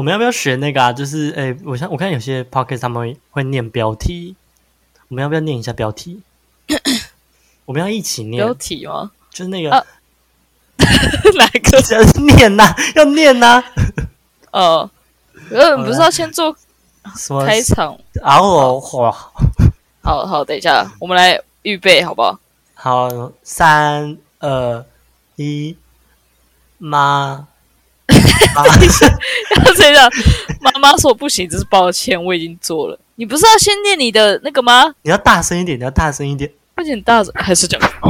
[0.00, 0.90] 我们要不要学那个啊？
[0.90, 4.34] 就是诶，我像我看有些 p o c k e t 他们会会念标题，
[5.08, 6.22] 我们要不要念一下标题？
[7.66, 9.10] 我们要一起念标题吗？
[9.28, 9.84] 就是那个、啊
[11.36, 11.78] 哪个？
[11.94, 12.02] 要
[12.34, 13.62] 念呐、要念呐、
[14.52, 14.90] 哦，
[15.50, 16.56] 呃，不是要先做
[17.14, 17.94] 什么开场？
[18.22, 19.12] 啊我哇，
[20.00, 22.40] 好好，等一下，我们来预备好不好？
[22.72, 24.82] 好，三二
[25.36, 25.76] 一，
[26.78, 27.46] 妈，
[28.54, 30.08] 妈等一下，
[30.60, 32.98] 妈妈说不行，真是抱歉，我已经做了。
[33.16, 34.94] 你不是要先念你的那个吗？
[35.02, 36.50] 你要大声一点，你要大声一点。
[36.74, 37.80] 而且你大声还是讲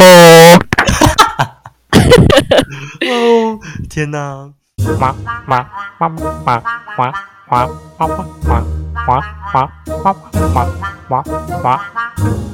[3.01, 4.51] 哦，天哪！
[4.99, 5.15] 妈
[5.47, 6.63] 妈妈妈妈妈
[6.97, 7.13] 妈妈
[7.49, 7.67] 妈
[7.99, 8.09] 妈妈
[10.03, 10.65] 妈
[11.09, 11.23] 妈
[11.63, 11.81] 妈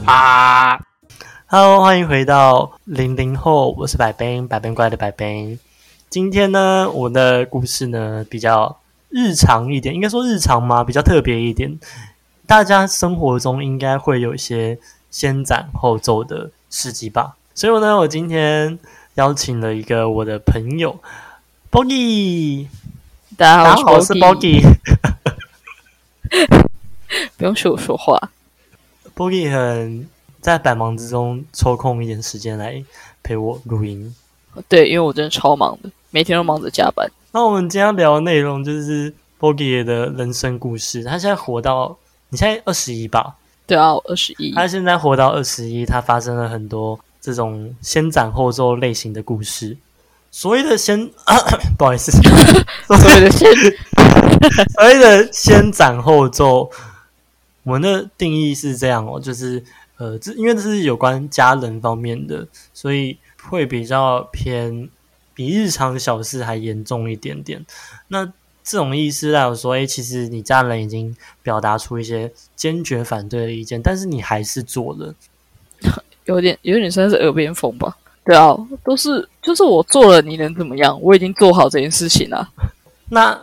[0.07, 0.79] 妈。
[1.49, 5.59] Hello，欢迎回到零零后，我是百冰，百冰怪的百冰。
[6.09, 8.79] 今天呢，我的故事呢比较
[9.11, 10.85] 日常一点，应该说日常嘛？
[10.85, 11.79] 比较特别一点。
[12.47, 14.79] 大家生活中应该会有一些
[15.11, 17.37] 先斩后奏的事迹吧。
[17.55, 18.79] 所以呢，我今天
[19.15, 21.01] 邀请了一个我的朋友
[21.71, 22.69] Boggy，
[23.37, 24.63] 大家好，大家好， 我是 Boggy。
[27.37, 28.31] 不用学我说话。
[29.15, 30.09] Boggy 很
[30.41, 32.85] 在百忙之中抽空一点时间来
[33.23, 34.15] 陪我录音。
[34.69, 37.11] 对，因为我真的超忙的，每天都忙着加班。
[37.33, 41.05] 那我们今天要聊的内容就是 Bogie 的人生故事。
[41.05, 41.97] 他现在活到，
[42.31, 43.37] 你现在二十一吧？
[43.67, 44.53] 对啊，我二十一。
[44.53, 49.77] 他现在活到二十一，他发生了很多这种先斩后奏类型的故事。
[50.31, 51.11] 所谓的先，
[51.79, 52.13] 不好意思，
[52.87, 53.51] 所谓的先，
[54.77, 56.71] 所谓的先斩后奏，
[57.63, 59.63] 我们的定义是这样哦，就是
[59.97, 63.17] 呃，这因为这是有关家人方面的，所以
[63.49, 64.89] 会比较偏
[65.37, 67.65] 比日常小事还严重一点点。
[68.09, 68.25] 那
[68.65, 75.15] 这种意思代表说，哎，其实你家人已经表达出一些坚决反对的意见，但是你还是做了。
[76.25, 77.97] 有点有点算是耳边风吧。
[78.25, 81.01] 对啊，都是就是我做了，你能怎么样？
[81.01, 82.51] 我已经做好这件事情了。
[83.11, 83.39] 那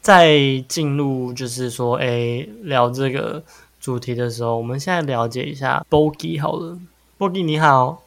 [0.00, 0.38] 在
[0.68, 3.42] 进入就是说，哎，聊这个
[3.80, 6.78] 主题的时候，我们现在了解一下 Bogi 好了。
[7.18, 8.04] Bogi 你好，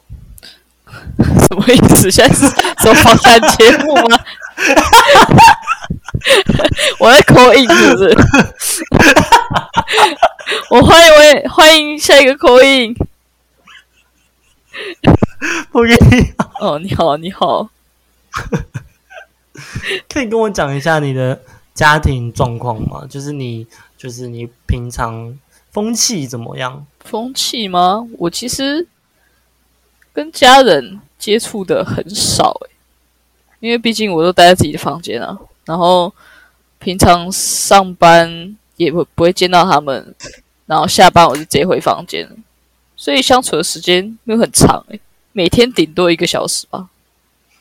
[1.54, 2.10] 什么意思？
[2.10, 2.44] 现在是
[2.80, 4.18] 什么访谈节目吗？
[6.98, 8.12] 我在口音是不是？
[10.70, 12.94] 我欢迎我也欢迎下一个口音。
[15.72, 17.68] Bogi 你，哦，你好，你好。
[20.08, 21.40] 可以跟我讲一下你的
[21.74, 23.06] 家庭状况吗？
[23.08, 23.66] 就是你，
[23.96, 25.38] 就是你平常
[25.70, 26.84] 风气怎么样？
[27.00, 28.04] 风气吗？
[28.18, 28.86] 我其实
[30.12, 32.70] 跟家人接触的很少诶、
[33.60, 36.12] 因为毕竟我都待在自己的房间啊，然后
[36.78, 40.14] 平常上班也不不会见到他们，
[40.66, 42.28] 然后下班我就直接回房间，
[42.94, 45.00] 所以相处的时间没有很长诶、
[45.32, 46.90] 每天顶多一个小时吧。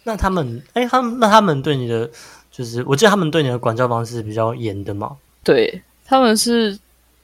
[0.03, 2.11] 那他们，哎，他们那他们对你的，
[2.51, 5.15] 就是我记得他们对你的管教方式比较严的嘛？
[5.41, 6.77] 对，他们是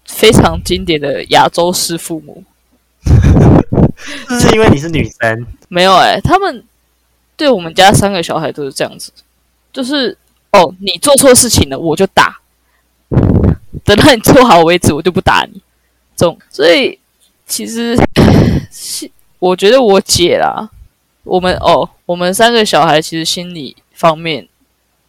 [0.05, 2.45] 非常经典的亚洲式父母。
[4.39, 6.63] 是因为你是女生，没有哎、他们
[7.35, 9.11] 对我们家三个小孩都是这样子，
[9.71, 10.17] 就是
[10.51, 12.39] 哦，你做错事情了，我就打，
[13.83, 15.61] 等到你做好为止，我就不打你。
[16.15, 16.99] 这种，所以
[17.45, 17.95] 其实
[18.71, 20.69] 是 我觉得我姐啦，
[21.23, 24.47] 我们哦，我们三个小孩其实心理方面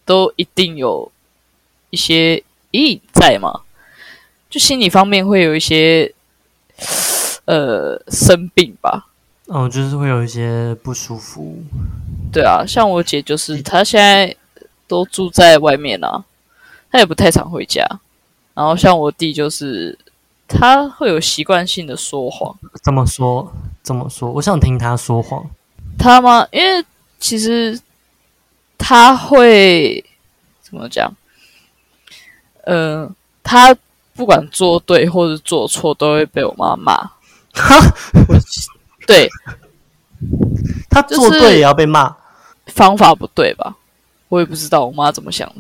[0.05, 1.11] 都一定有
[1.91, 3.63] 一些阴影在嘛，
[4.49, 6.15] 就心理方面会有一些
[7.51, 9.09] 呃生病吧。
[9.47, 11.59] 哦，就是会有一些不舒服。
[12.33, 14.37] 对啊，像我姐就是她现在
[14.87, 16.25] 都住在外面啊，
[16.93, 17.85] 她也不太常回家。
[18.55, 19.99] 然后像我弟就是
[20.47, 23.53] 他会有习惯性的说谎，怎么说？
[23.83, 24.31] 怎么说？
[24.31, 25.49] 我想听他说谎。
[25.99, 26.47] 他吗？
[26.53, 26.85] 因为
[27.19, 27.81] 其实
[28.79, 30.05] 他会
[30.61, 31.13] 怎么讲？
[32.65, 33.11] 呃，
[33.43, 33.75] 他
[34.15, 37.11] 不管做对或者做错，都会被我妈骂。
[37.55, 37.95] 哈，
[39.07, 39.29] 对，
[40.89, 42.17] 他做对也要被骂。
[42.67, 43.77] 方法不对吧？
[44.29, 45.57] 我也不知道我妈怎么想的。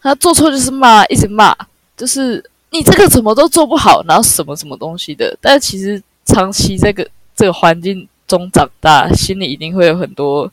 [0.00, 1.54] 她做错就是骂，一直骂，
[1.94, 5.36] 就是你这个怎么都做不好，然后什么什么东西的。
[5.42, 7.06] 但其实长期这个
[7.36, 10.50] 这个环境中长大，心里一定会有很多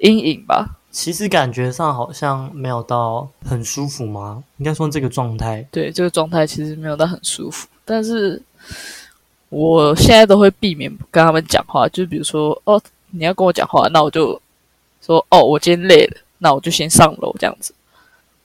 [0.00, 0.76] 阴影吧？
[0.90, 4.42] 其实感觉上好像没有到很舒服吗？
[4.56, 7.68] 应该说这个状态，对，这个状态其实没有到很舒服。
[7.84, 8.42] 但是
[9.48, 14.40] 我现在都会避免跟他们讲话，就比如说，哦，你要跟我讲话，那我就
[15.00, 17.72] 说，哦，我今天累了，那我就先上楼这样子。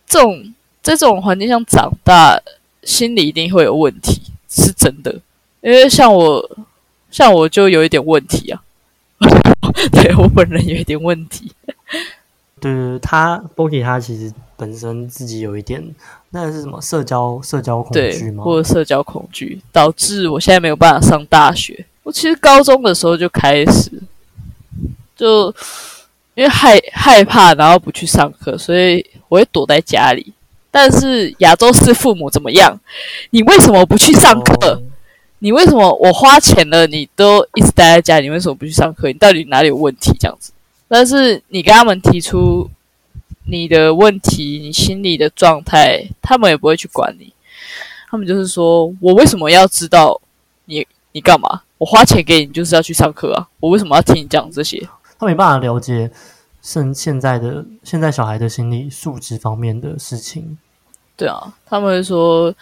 [0.06, 2.40] 这种在这种环境下长大，
[2.84, 5.20] 心里一定会有问题，是真的。
[5.62, 6.58] 因为像我，
[7.10, 8.62] 像我就有一点问题啊，
[9.92, 11.52] 对我本人有一点问题。
[12.62, 15.84] 对对对，他 Boki 他其实本身自己有一点，
[16.30, 18.44] 那是什么社交社交恐惧，吗？
[18.44, 21.86] 或者社交恐惧，导致我现在没有办法上大学。
[22.04, 23.92] 我其实高中的时候就开始，
[25.16, 25.54] 就
[26.36, 30.32] 因为害害怕，然后不去上课，所以我会躲在家里。
[30.70, 32.80] 但是亚洲式父母怎么样？
[33.32, 34.76] 你为什么不去上课？
[34.76, 34.82] 哦
[35.44, 38.28] 你为什么我花钱了，你都一直待在家里？
[38.28, 39.08] 你为什么不去上课？
[39.08, 40.16] 你到底哪里有问题？
[40.20, 40.52] 这样子。
[40.94, 42.70] 但是你跟他们提出
[43.46, 47.34] 你的问题，你心里的状态，他们也不会去管你。
[48.10, 50.20] 他们就是说我为什么要知道
[50.66, 51.62] 你你干嘛？
[51.78, 54.86] 我花钱给你就是要去上课啊，我为什么要听你讲这些？
[55.18, 56.12] 他没办法了解
[56.62, 60.58] 现现在的现在小孩的心理素质方面的事情。
[61.16, 62.54] 对啊，他们会说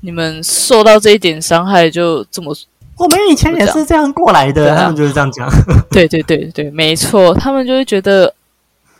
[0.00, 2.54] 你们受到这一点伤害就这么
[2.98, 5.48] 我们以前也是这样过来的，啊他们就是这样讲。
[5.90, 8.34] 对对对对，没错，他们就会觉得，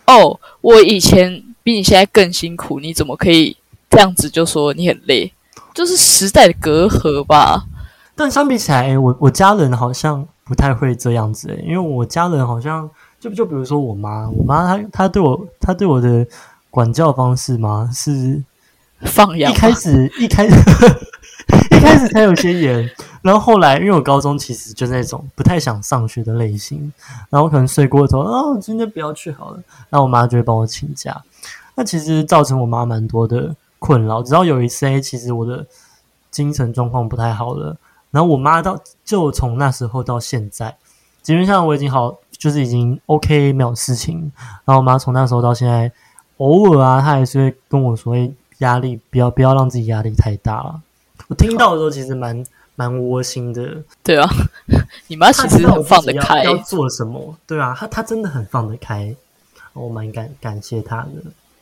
[0.07, 3.57] 哦，我以前比你现在更辛苦，你怎么可以
[3.89, 5.33] 这样子就说你很累？
[5.75, 7.65] 就是时代的隔阂吧。
[8.15, 12.89] 但相比起来，诶我我家人好像不太会这样子、诶因为我家人好像
[13.21, 16.27] 就就比如说我妈，我妈她她对我她对我的
[16.71, 18.43] 管教方式嘛，是
[19.03, 20.49] 放养一开始一开
[21.87, 22.91] 开始才有些严，
[23.23, 26.93] 然后后来因为我高中其实就那种不太想上学的类型，
[27.31, 31.23] 然后我可能睡过头，哦，今天不要去好了，然后我妈就会帮我请假，
[31.77, 34.21] 那其实造成我妈蛮多的困扰。
[34.21, 35.65] 直到有一次，诶其实我的
[36.31, 37.77] 精神状况不太好了，
[38.11, 40.77] 然后我妈到就从那时候到现在，
[41.23, 44.33] 基本上我已经好，就是已经 OK 没有事情，
[44.65, 45.93] 然后我妈从那时候到现在，
[46.39, 50.81] 偶尔啊，她还是会跟我说，诶压力不要不要让自己压力太大了。
[51.29, 54.29] 我听到的时候其实蛮蛮窝心的，对啊，
[55.09, 59.15] 你妈其实很放得开，要要做什么，对啊，他他真的很放得开，
[59.73, 61.11] 我蛮感感谢她的。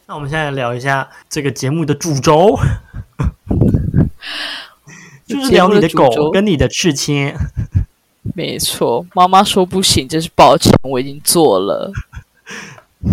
[0.07, 2.59] 那我们现在聊一下这个节目的主轴，
[5.27, 7.35] 就是聊你的狗跟你的刺青。
[8.35, 9.07] 没错。
[9.15, 11.93] 妈妈说不行，真是抱歉，我已经做了。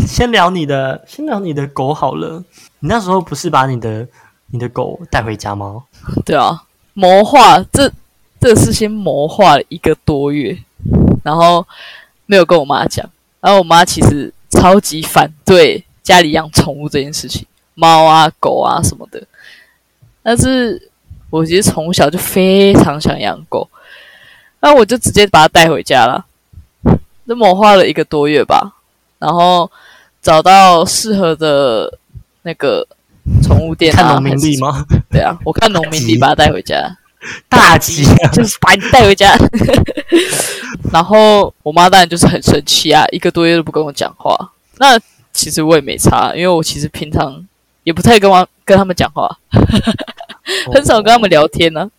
[0.08, 2.44] 先聊你的，先聊你的狗好了。
[2.80, 4.08] 你那时候不是把你的
[4.52, 5.84] 你的狗带回家吗？
[6.26, 6.64] 对啊，
[6.94, 7.92] 谋划这
[8.40, 10.58] 这是先谋划了一个多月，
[11.24, 11.66] 然后
[12.26, 13.10] 没有跟我妈讲，
[13.40, 17.46] 然后我妈其实超级反对家里养宠物这件事情，
[17.76, 19.22] 猫啊、狗啊什么的。
[20.24, 20.90] 但是
[21.30, 23.68] 我其实从小就非常想养狗，
[24.60, 26.26] 那我就直接把它带回家了。
[27.28, 28.76] 这谋划了一个多月吧，
[29.18, 29.72] 然后
[30.22, 31.98] 找到适合的
[32.42, 32.86] 那个
[33.44, 34.86] 宠物店啊，看农民地吗？
[35.10, 36.98] 对啊，我看农民地把它带回家，
[37.48, 38.28] 大吉啊！
[38.32, 39.38] 就是把你带回家。
[40.92, 44.52] 然后我妈当然就是很生气啊，一个多月都不跟我讲话。
[44.78, 45.00] 那
[45.32, 47.46] 其实我也没差，因为我其实平常
[47.84, 49.38] 也不太跟我跟他们讲话，
[50.74, 51.90] 很少跟他们聊天呢、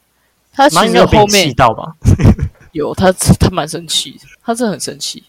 [0.53, 1.95] 他其实后面到吧？
[2.73, 5.23] 有他，他蛮生气，他真的很生气，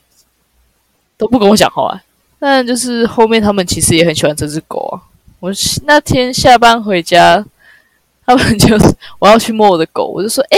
[1.17, 2.01] 都不跟我讲话、
[2.39, 5.12] 但就是后面他们其实也很喜欢这只狗啊。
[5.43, 5.51] 我
[5.83, 7.45] 那天下班回家，
[8.25, 10.57] 他们就是我要去摸我的狗，我就说：“哎、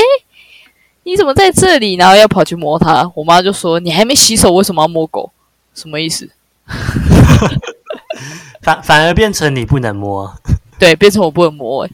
[1.01, 5.31] 你怎么在这里？”然后要跑去摸它，我妈就说：“你还没洗手，为什么要摸狗？
[5.73, 6.29] 什么意思
[8.61, 10.31] 反反而变成你不能摸。？”
[10.77, 11.91] 对，变成我不能摸、欸。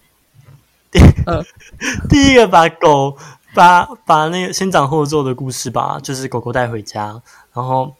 [2.10, 3.18] 第 一个把狗
[3.54, 7.22] 把把那个先斩后奏的故事吧，就是狗狗带回家，
[7.54, 7.96] 然后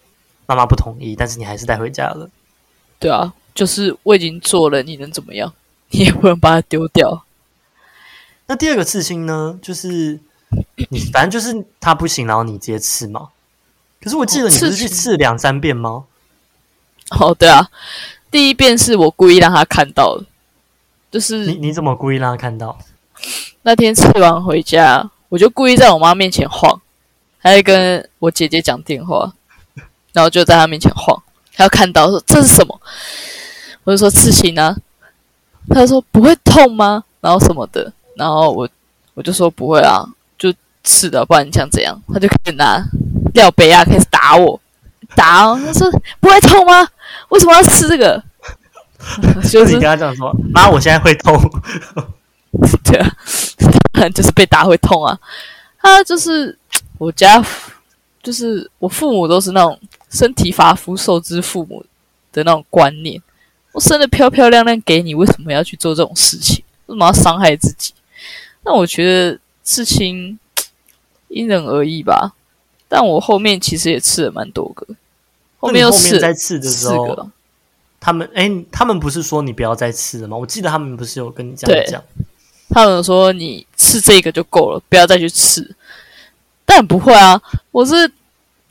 [0.46, 2.30] 妈妈不同意，但是你还是带回家了。
[3.00, 5.54] 对啊，就是我已经做了，你能怎么样？
[5.92, 7.26] 你也不能把它丢掉。
[8.48, 10.20] 那第二个刺青呢，就是
[10.90, 13.30] 你 反正就是它不行，然后你直接刺嘛。
[14.02, 16.06] 可是我记得你不是去刺两三遍吗？
[17.20, 17.70] 哦，对啊，
[18.32, 20.26] 第一遍是我故意让他看到的，
[21.12, 22.80] 就是你你怎么故意让他看到？
[23.64, 26.82] 那天吃完回家，我就故意在我妈面前晃，
[27.38, 29.32] 还在跟我姐姐讲电话，
[30.14, 31.22] 然后就在她面前晃，
[31.54, 32.82] 她要看到说这是什么，
[33.84, 34.76] 我就说刺青啊，
[35.70, 37.04] 她就说不会痛吗？
[37.20, 38.68] 然后什么的，然后我
[39.14, 40.04] 我就说不会啊，
[40.38, 42.00] 就刺的，不然你想怎样？
[42.14, 42.84] 他就开始拿
[43.34, 44.60] 廖杯啊开始打我，
[45.16, 46.88] 打哦，他说不会痛吗？
[47.30, 48.24] 为什么要吃这个？
[49.44, 51.36] 就 就是你跟他讲说，妈，我现在会痛。
[52.84, 53.12] 对啊，
[53.94, 55.18] 当然就是被打会痛啊。
[55.82, 56.56] 他就是
[56.98, 57.44] 我家，
[58.22, 61.84] 就是我父母都是那种身体发肤受之父母
[62.32, 63.20] 的那种观念，
[63.72, 66.64] 我生的漂漂亮亮给你，为什么要去做这种事情？
[66.88, 67.94] 为什么要伤害自己？
[68.64, 70.38] 那我觉得事情
[71.30, 72.34] 因人而异吧。
[72.88, 74.86] 但我后面其实也刺了蛮多个，
[75.60, 77.28] 后面后面在刺的时四候，个。
[78.02, 80.36] 他们哎，他们不是说你不要再刺了吗？
[80.36, 82.04] 我记得他们不是有跟你这样讲。
[82.70, 85.76] 他们说你刺这个就够了，不要再去刺。
[86.66, 88.12] 但不会啊，我是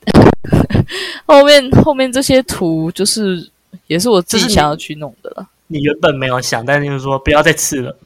[1.25, 3.49] 后面后面这些图就是
[3.91, 7.97] 也是我自己想要去弄的了，你原本没有想，但是就是说不要再刺了，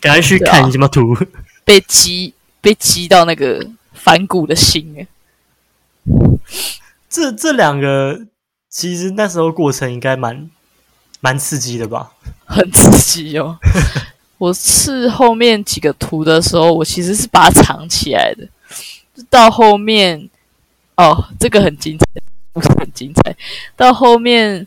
[0.00, 1.16] 赶快去看什么图。
[1.64, 5.06] 被激被激到那个反骨的心哎
[7.08, 8.26] 这这两个
[8.68, 10.50] 其实那时候过程应该蛮
[11.20, 12.10] 蛮刺激的吧？
[12.44, 13.56] 很刺激哦。
[14.38, 18.48] 我刺后面几个图的时候，我其实是把它藏起来的。
[19.28, 20.28] 到后面，
[20.96, 22.04] 哦，这个很精彩，
[22.52, 23.36] 不是很精彩。
[23.76, 24.66] 到后面，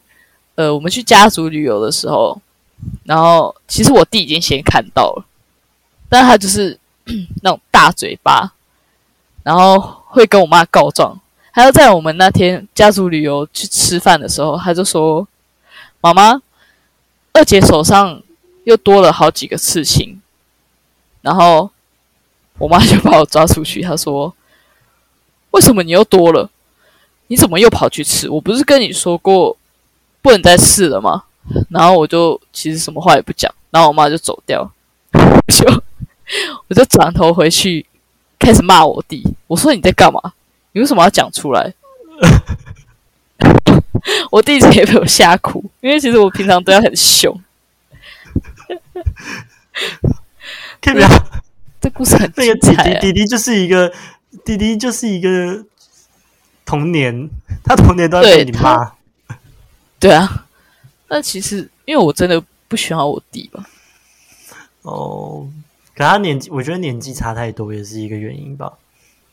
[0.55, 2.39] 呃，我们去家族旅游的时候，
[3.05, 5.25] 然后其实我弟已经先看到了，
[6.09, 6.79] 但他就是
[7.41, 8.53] 那种大嘴巴，
[9.43, 11.19] 然后会跟我妈告状。
[11.51, 15.27] 还有在我们那天家族旅游去吃饭的时候，他就说
[16.01, 16.41] ：“妈妈，
[17.31, 18.21] 二姐手上
[18.63, 20.19] 又多了好几个刺青。”
[21.21, 21.69] 然后
[22.57, 24.33] 我妈就把我抓出去，她说
[25.51, 26.49] ：“为什么你又多了？
[27.27, 28.27] 你怎么又跑去吃？
[28.29, 29.55] 我不是跟你说过
[30.23, 31.25] 不能再试了吗？”
[31.69, 34.71] 然后我就其实什么话也不讲，然后我妈就走掉，
[35.47, 35.83] 就
[36.67, 37.85] 我就转头回去
[38.39, 40.19] 开始骂我弟，我说：“你在干嘛？
[40.71, 41.71] 你为什么要讲出来？”
[44.31, 47.37] 我弟直接被我吓哭，因为其实我平常对他很凶。
[50.81, 51.07] 可以不要
[51.79, 52.75] 这故事很那个弟。
[52.75, 53.91] 弟弟弟就是一个
[54.45, 55.63] 弟弟就是一个
[56.65, 57.29] 童年，
[57.63, 58.93] 他童年都在被你骂。
[60.03, 60.45] 对啊，
[61.07, 63.65] 那其实因为我真的不喜欢我弟吧，
[64.81, 65.47] 哦，
[65.95, 68.73] 可他年纪，我觉得年纪差太多也是一个原因吧。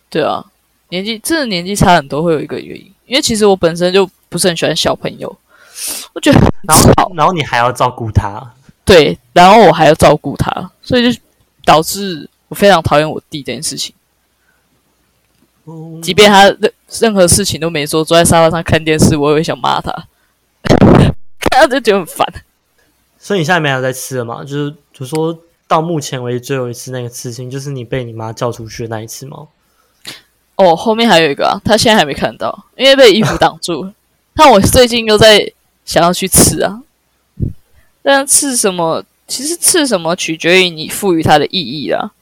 [0.08, 0.46] 对啊，
[0.90, 5.36] 年纪真的年纪差很多会有一个原因，因为其实我本身就不是很喜欢小朋友，
[6.12, 11.20] 我觉得然后，然后你还要照顾他，对，然后我还要照顾他，所以就
[11.64, 13.92] 导致我非常讨厌我弟这件事情。
[15.64, 20.06] 哦即便他任任何事情都没做，坐在沙发上看电视，我也会想骂他，
[21.50, 22.26] 看到就觉得很烦。
[23.18, 24.42] 所以你现在没有在吃了吗？
[24.42, 25.38] 就是就说
[25.68, 29.48] 到目前为止最后一次那个刺青，就是你被你妈叫出去的那一次吗？
[30.56, 33.94] 哦，后面还有一个啊，他现在还没看到，因为被衣服挡住了。
[34.34, 35.52] 但我最近又在
[35.84, 36.82] 想要去吃啊，
[38.02, 42.12] 但吃什么，其实吃什么取决于你赋予它的意义啦。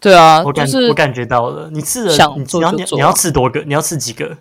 [0.00, 3.60] 对啊，我感、就是我感觉到了，你吃了，想你你要做就做啊你你要吃多个？
[3.62, 4.36] 你要吃几个？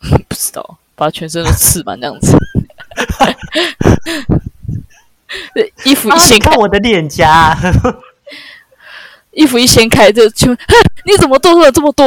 [0.28, 2.36] 不知道把全身都刺满这样子。
[5.86, 7.56] 衣服一啊，掀开，我的脸颊，
[9.30, 10.58] 衣服一掀开就就，哼
[11.06, 12.06] 你怎么多了这么多？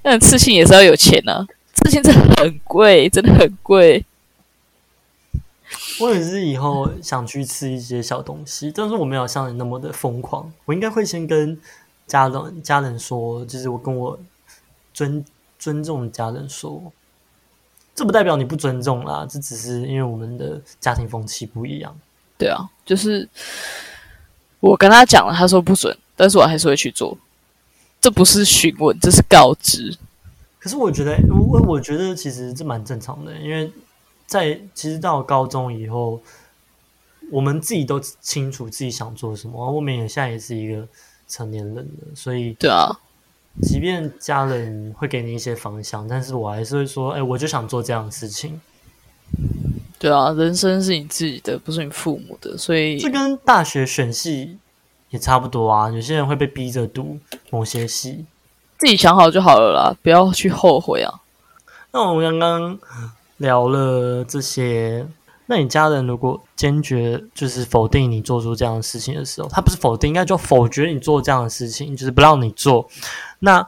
[0.00, 4.04] 但刺青也是要有钱啊，刺青真的很贵，真的很贵。
[5.98, 10.52] 我也是以后想去吃一些小东西，但是我没有像你那么的疯狂。
[10.66, 11.58] 我应该会先跟
[12.06, 14.16] 家人家人说，就是我跟我
[14.94, 15.24] 尊
[15.60, 16.90] 尊重家人说，
[17.94, 21.96] 这不代表你不尊重啦，这只是因为我们的家庭风气不一样。
[22.36, 23.28] 对啊，就是
[24.58, 27.16] 我跟他讲了，他说不准，但是我还是会去做。
[28.00, 29.94] 这不是询问，这是告知。
[30.58, 33.70] 可是我觉得，我我觉得其实这蛮正常的，因为
[34.26, 36.20] 在其实到高中以后，
[37.30, 40.88] 我们自己都清楚自己想做什么，我们也现在也是一个
[41.28, 42.98] 成年人了，所以对啊，
[43.62, 48.60] 即便家人会给你一些方向，但是我还是会说，哎、我就想做这样的事情。
[49.98, 54.56] 对啊，人生是你自己的，不是你父母的，所以这跟大学选系
[55.10, 55.90] 也差不多啊。
[55.90, 57.18] 有些人会被逼着读
[57.50, 58.24] 某些系。
[58.78, 61.20] 自己想好就好了啦，不要去后悔啊。
[61.92, 62.78] 那我们刚刚
[63.36, 65.06] 聊了这些，
[65.50, 72.88] 那你家人如果坚决就是否定你做出这样的事情的时候，他不是否定，应该就否决你做这样的事情，就是不让你做。
[73.40, 73.66] 那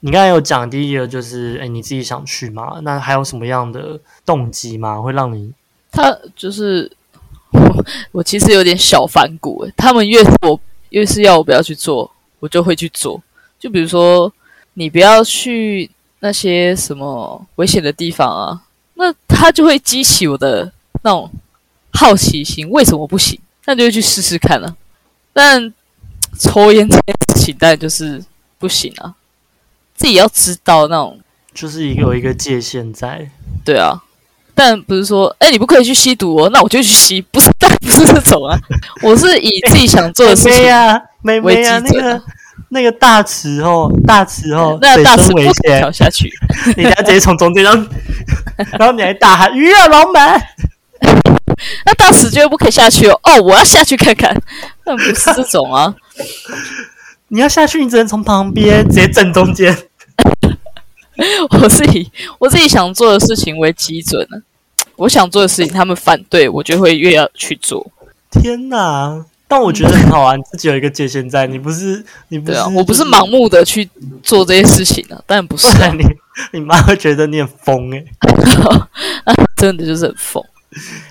[0.00, 2.78] 你刚才有讲第一个就是，哎，你自己想去吗？
[2.82, 5.00] 那还有什么样的动机吗？
[5.00, 5.50] 会让你
[5.90, 6.92] 他就是
[7.52, 9.72] 我，我其实有点小反骨诶。
[9.78, 13.22] 他们越我越是要我不要去做，我就会去做。
[13.58, 14.30] 就比如说，
[14.74, 15.90] 你不要去
[16.20, 18.60] 那些什么危险的地方啊，
[18.92, 20.70] 那他就会激起我的
[21.04, 21.30] 那种
[21.92, 23.38] 好奇心，为什么不行？
[23.66, 24.74] 那就会去试试看了、
[25.32, 25.72] 但
[26.38, 28.22] 抽烟这件事情，但就是
[28.58, 29.14] 不行啊。
[29.94, 31.20] 自己要知道那种，
[31.54, 33.30] 就是一个有一个界限在。
[33.64, 34.02] 对啊，
[34.54, 38.58] 但不是说，哎，你不可以去吸毒哦，那我就去吸，不是，但不是这种啊。
[39.00, 42.22] 我是以自己想做的事情啊，妹妹啊，那个
[42.70, 46.30] 那个大池哦，大池哦，那大池危险，跳下去，
[46.76, 47.86] 你等下直接从中间，然后
[48.78, 50.38] 然后你还大喊鱼啊，老板。
[51.86, 54.34] 那到时就不可以下去哦，哦，我要下去看看，
[54.84, 55.94] 那不是这种啊。
[57.28, 59.76] 你要下去，你只能从旁边直接正中间。
[61.50, 64.38] 我自己我自己想做的事情为基准呢。
[64.96, 67.90] 我想做的事情，他们反对我，就会越要去做。
[68.30, 69.24] 天哪！
[69.46, 71.46] 但我觉得很好玩，自己有一个界限在。
[71.46, 73.88] 你不是你不是，我不是盲目的去
[74.22, 75.22] 做这些事情的。
[75.26, 76.04] 但不是你，
[76.52, 78.04] 你妈会觉得你很疯哎，
[79.56, 80.44] 真的就是很疯。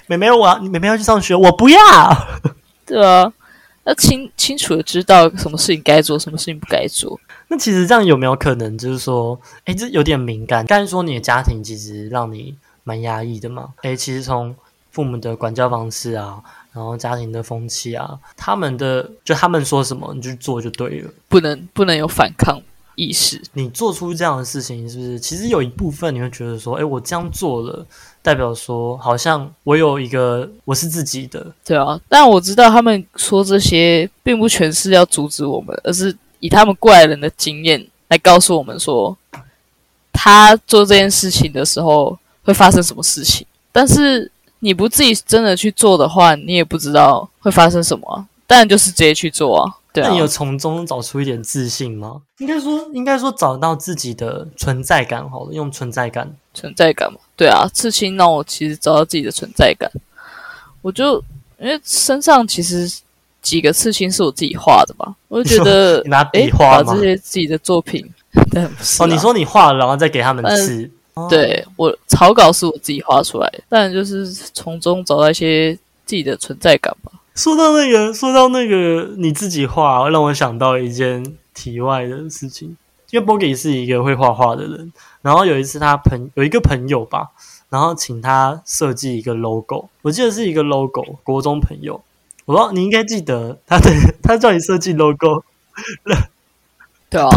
[0.08, 1.80] 妹妹，我妹妹要去上学，我不要。
[2.86, 3.32] 对啊。
[3.86, 7.20] 要清清楚的知道什么事情该做，什么事情不该做。
[7.50, 10.66] 那其实这样有没有可能，就是说，哎，这有点敏感。
[10.66, 12.56] 刚才说你的家庭其实让你
[12.86, 13.74] 蛮压抑的嘛？
[13.82, 14.56] 哎，其实从
[14.90, 16.42] 父母的管教方式啊，
[16.72, 22.62] 然后家庭的风气啊，他们的就他们说什么你就做就对了，不能不能有反抗
[22.96, 23.42] 意识。
[23.52, 25.20] 你做出这样的事情，是不是？
[25.20, 27.86] 其实有一部分你会觉得说，哎，我这样做了。
[28.24, 32.00] 代表说，好像我有一个我是自己的，对啊。
[32.08, 39.16] 但我知道他们说这些，并不全是要阻止我们，而是以他们过来人的经验来告诉我们说，
[40.14, 43.46] 他做这件事情的时候会发生什么事情。
[43.74, 48.26] 但是你不自己真的去做的话，你也不知道会发生什么。
[48.48, 49.76] 当然就是直接去做啊。
[49.96, 52.22] 那你有从中找出一点自信吗？
[52.40, 57.20] 应该说，应该说找到自己的存在感好了，用存在感，存在感嘛。
[57.36, 59.90] 对啊，刺青让我其实找到自己的存在感。
[60.82, 61.24] 我就
[61.60, 62.92] 因为身上其实
[63.42, 68.06] 几个刺青是我自己画的嘛，我就觉得拿笔画把这些自己的作品，
[69.00, 70.90] 哦，你说你画了，然后再给他们吃。
[71.30, 75.74] 对我草稿是我自己画出来，但就是从中找到一些
[76.06, 77.12] 自己的存在感吧。
[77.36, 82.76] 说到那个，说到那个，你自己画，让我想到一件题外的事情。
[83.12, 84.92] 因为 Boggy 是一个会画画的人，
[85.24, 87.30] 然后有一次他朋有一个朋友吧，
[87.70, 91.18] 然后请他设计一个 logo，我记得是一个 logo。
[91.24, 92.04] 国中朋友，
[92.46, 93.90] 我说你应该记得他的，
[94.22, 95.44] 他叫你设计 logo。
[97.10, 97.30] 对啊，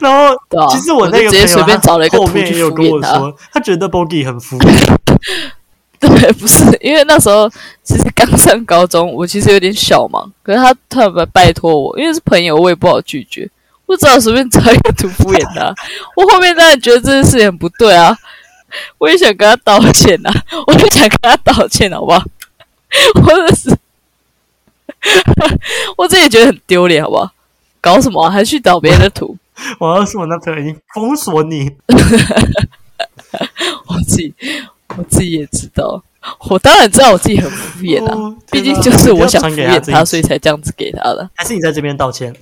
[0.00, 0.36] 然后
[0.70, 4.96] 其实我那个朋友后面也有跟我说，他觉得 Boggy 很敷衍。
[5.98, 7.50] 对，不是因为那时候
[7.82, 13.50] 其实刚上高中，我其实有点小忙，可是他特别拜托我，因为是朋友，我也不好拒绝，
[13.86, 15.74] 我只好随便找一个图敷衍他。
[16.16, 18.16] 我后面当然觉得这件事情不对啊，
[18.98, 20.30] 我也想跟他道歉呐，
[20.66, 22.22] 我就想跟他道歉，好不好？
[23.22, 23.76] 或者是
[25.96, 27.30] 我自己觉得很丢脸，好不好？
[27.80, 28.28] 搞什么？
[28.30, 29.36] 还去找别人的图？
[29.78, 31.70] 我要是我男朋友已经封锁你，
[33.86, 34.34] 我自己。
[34.96, 36.02] 我自己也知道，
[36.48, 41.28] 我当然知道我自己很敷衍啊，毕竟就是我想敷衍他，所以才这样子给他的。
[41.34, 42.34] 还是你在这边道歉？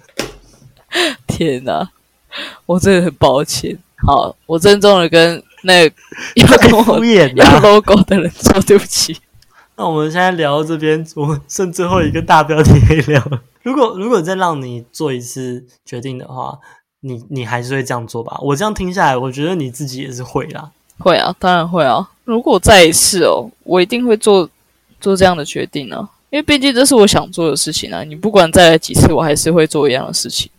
[1.36, 1.90] 天哪，
[2.66, 3.76] 我真的很抱歉。
[4.06, 5.94] 好，我郑重的跟那个
[6.34, 9.16] 要跟我要 logo 的人说对不起。
[9.76, 13.22] 那我们现在聊到这边，我们剩最后一个大标题可以聊。
[13.62, 16.58] 如果如果再让你做一次决定的话，
[17.00, 18.38] 你你还是会这样做吧？
[18.42, 20.70] 我这样听下来，我觉得你自己也是会啦。
[20.98, 22.08] 会啊，当然会啊。
[22.24, 24.48] 如果再一次哦，我一定会做
[25.00, 28.04] 做这样的决定呢，因为毕竟这是我想做的事情啊。
[28.04, 30.50] 你不管再来几次，我还是会做一样的事情。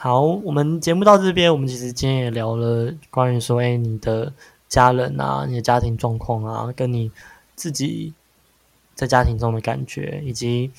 [0.00, 4.32] 好，我们节目到这边，我们其实今天也聊了关于说，哎，你的
[4.68, 7.10] 家人啊，你的家庭状况啊，跟你
[7.56, 8.14] 自己
[8.94, 10.70] 在家庭中的感觉，以及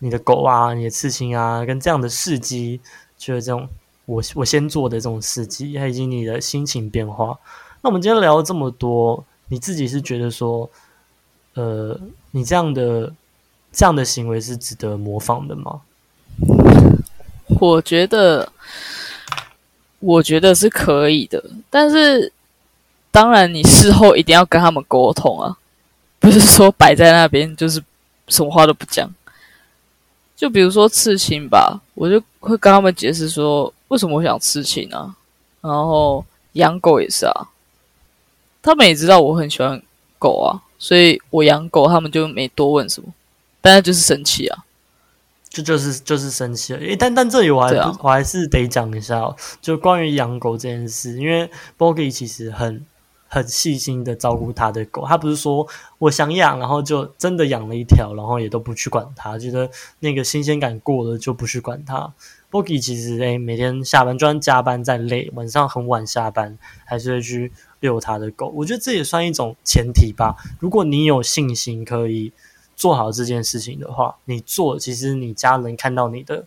[0.00, 2.78] 你的狗啊，你的刺青啊，跟这样的事迹，
[3.16, 3.66] 就是这种
[4.04, 7.38] 我我先做的这种事迹，以及你的心情变化。
[7.80, 10.68] 那我们今天聊了这么多，你自己是觉得说，
[11.54, 11.98] 呃，
[12.32, 13.14] 你这样的
[13.72, 15.80] 这样的行为是值得模仿的吗？
[17.60, 18.50] 我觉得，
[20.00, 22.32] 我觉得是可以的，但是
[23.10, 25.56] 当然你事后一定要跟他们沟通啊，
[26.18, 27.82] 不是说摆在那边就是
[28.28, 29.08] 什么话都不讲。
[30.36, 35.16] 就比如说刺青吧，我就会跟他们解释说，为什么我想刺青啊，
[35.60, 37.48] 然后养狗也是啊。
[38.62, 39.82] 他们也知道我很喜欢
[40.18, 43.08] 狗啊，所以我养狗，他们就没多问什么，
[43.60, 44.64] 但是就是生气啊，
[45.50, 46.78] 这就是就是生气了。
[46.80, 52.84] 诶，但但这里我还我还是得讲一下，就关于养狗这件事，因为 Boggy 其实很
[53.26, 55.66] 很细心的照顾他的狗，他不是说
[55.98, 62.12] 我想养，然后就真的养了一条，然后也都不去管它，觉得那个新鲜感过了就不去管它。
[62.50, 67.52] Boggy 其实诶，每天下班就算加班再累，晚上很晚下班，还是会去。
[67.80, 68.48] 遛他的狗。
[68.56, 70.34] 我觉得这也算一种前提吧。
[70.58, 72.32] 如果你有信心可以
[72.78, 76.44] 做好这件事情的话，你做，其实你家人看到你的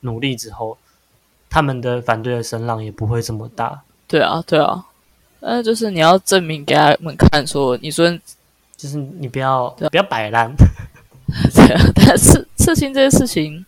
[0.00, 0.78] 努力之后，
[1.50, 3.82] 他们的反对的声浪也不会这么大。
[4.08, 4.86] 对啊，对啊，
[5.40, 8.10] 那就是你要证明给他们看，说你说
[8.78, 10.50] 就是你不要不要摆烂。
[11.54, 13.62] 对啊，但是刺青这件事情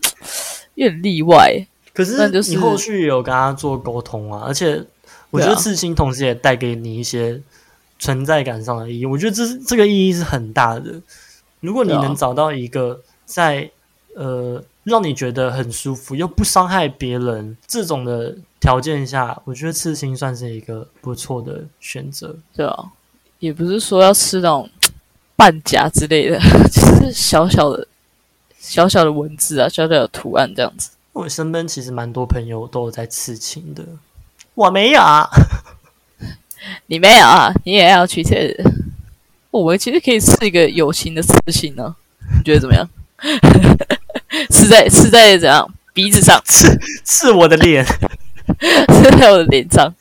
[0.74, 1.66] 有点例外。
[1.92, 4.82] 可是你后续有跟他做沟通啊，而且
[5.28, 7.42] 我觉得刺青同时也带给你一些
[7.98, 9.04] 存在感上的意义。
[9.06, 10.94] 我觉得这是这个意义是很大的。
[11.60, 13.70] 如果你能找到一个在
[14.14, 22.36] 呃让你觉得很舒服又不伤害别人这种的条件下，我觉得刺青算是一个不错的选择。
[22.54, 22.90] 对啊，
[23.40, 24.70] 也不是说要吃那种
[25.34, 26.38] 半夹之类的，
[26.70, 27.86] 就是小小的、
[28.58, 30.90] 小小的文字啊，小小的图案这样子。
[31.12, 33.84] 我身边其实蛮多朋友都有在刺青的，
[34.54, 35.28] 我没有啊。
[36.86, 37.52] 你没有啊？
[37.64, 38.56] 你也要去刺？
[39.56, 41.94] 我们其实可以刺一个友情的刺青呢、
[42.36, 42.88] 你觉得怎么样？
[44.50, 49.94] 刺在刺在怎样鼻子上，刺刺我的脸，刺在我的脸上，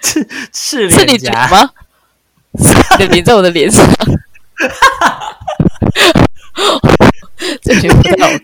[0.00, 1.70] 刺刺是你脸吗？
[2.58, 3.86] 刺你的脸在我的脸上。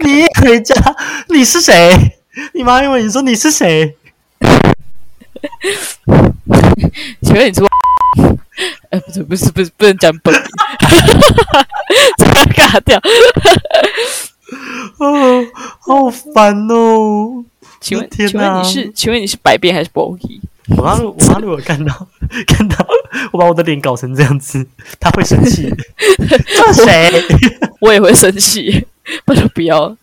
[0.01, 0.75] 你一回家，
[1.29, 2.19] 你是谁？
[2.55, 3.97] 你妈问你说你是谁？
[7.23, 7.61] 请问你是？
[8.90, 10.42] 哎，不是不是不是不能讲本名，
[12.16, 13.01] 这个尬掉。
[14.99, 15.44] 哦，
[15.81, 17.44] 好烦哦！
[17.81, 20.40] 请问请问你是请问你是百变还是 b o g y
[20.77, 22.07] 我妈如我妈如果看到
[22.46, 22.87] 看到
[23.33, 24.66] 我把我的脸搞成这样子，
[25.01, 25.68] 她会生气。
[26.75, 27.11] 谁？
[27.81, 28.87] 我也会生气，
[29.25, 29.96] 拜托不要，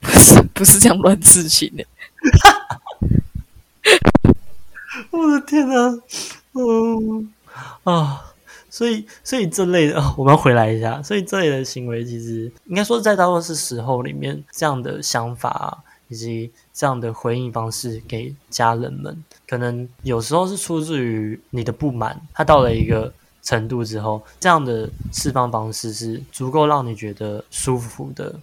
[0.00, 1.84] 不是不是这样乱刺青的。
[5.10, 5.74] 我的天哪！
[6.54, 7.28] 嗯
[7.84, 8.34] 啊，
[8.68, 11.02] 所以所以这类的、 我们回来一下。
[11.02, 23.12] 所以这类的行为，其实应该说在大多数时候里面，这样的想法、以及这样的回应方式给家人们，可能有时候是出自于你的不满，他到了一个
[23.42, 28.34] 程度之后，这样的释放方式是足够让你觉得舒服的。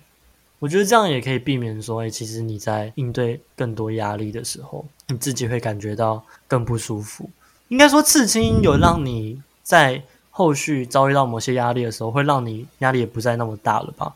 [0.59, 7.27] 我觉得这样也可以避免说，哎、其实你在应对更多压力的时候，你自己会感觉到更不舒服。
[7.71, 14.13] 应该说，刺青有让你在后续遭遇到某些压力的时候，会让你压力也不再那么大了吧？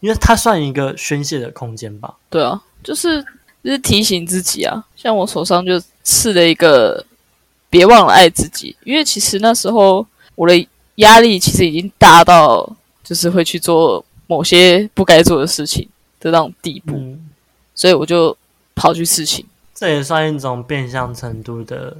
[0.00, 2.12] 因为它算一个宣泄的空间吧。
[2.28, 3.22] 对啊，就是
[3.62, 7.06] 就是提醒自己啊，像我手上就刺了一个
[7.70, 12.68] “别忘了爱自己”，因为其实那时候我的压力其实已经大到
[13.04, 17.30] 就是会去做某些不该做的事情的那种地步，嗯，
[17.76, 18.36] 所以我就
[18.74, 19.46] 跑去刺青。
[19.72, 21.96] 这也算一种变相程度的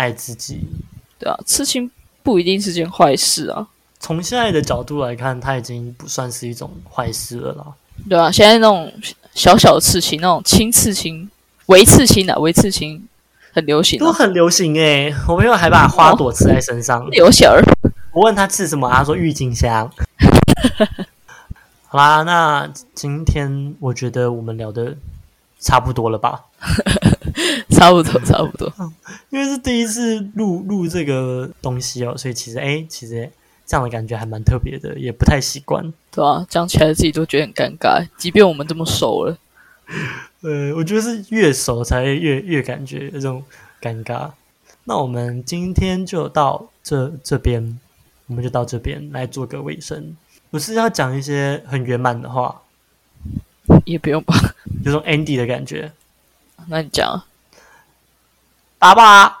[0.00, 0.60] 爱自己。
[1.18, 1.90] 对啊，刺青
[2.22, 3.66] 不一定是件坏事啊。
[3.98, 7.66] 从现在的角度来看，它已经不算是一种坏事了啦。
[8.08, 8.90] 对啊，现在那种
[9.34, 11.30] 小小的刺青，那种轻刺青、
[11.66, 13.06] 微刺青啊，微刺青
[13.52, 14.00] 很流行、啊。
[14.00, 17.06] 都很流行诶、我朋友还把花朵刺在身上。
[17.12, 17.62] 有小儿，
[18.14, 19.92] 我问他刺什么，他说郁金香。
[21.88, 24.96] 好啦，那今天我觉得我们聊的
[25.58, 26.44] 差不多了吧？
[27.70, 28.72] 差不多，差不多。
[29.30, 33.30] 因为是第一次录录这个东西哦，所以其实哎，其实
[33.66, 35.92] 这样的感觉还蛮特别的，也不太习惯。
[36.10, 39.38] 对啊，讲起来自己都觉得很尴尬，即便我们这么熟了。
[40.42, 43.42] 呃，我觉得是越熟才会越越感觉有这种
[43.80, 44.30] 尴尬。
[44.84, 47.78] 那我们今天就到这这边，
[48.26, 50.16] 我们就到这边来做个尾声。
[50.50, 52.62] 我是要讲一些很圆满的话，
[53.84, 54.34] 也不用吧？
[54.84, 55.92] 有种 Andy 的感觉。
[56.66, 57.26] 那你讲啊，
[58.80, 59.40] 打不打